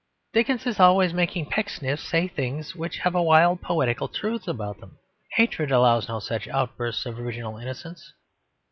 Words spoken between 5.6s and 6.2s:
allows no